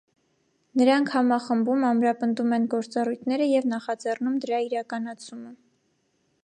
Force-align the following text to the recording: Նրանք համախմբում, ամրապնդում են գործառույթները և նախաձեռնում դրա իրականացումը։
Նրանք 0.79 1.11
համախմբում, 1.15 1.85
ամրապնդում 1.89 2.57
են 2.57 2.65
գործառույթները 2.73 3.49
և 3.51 3.67
նախաձեռնում 3.75 4.39
դրա 4.47 4.65
իրականացումը։ 4.71 5.55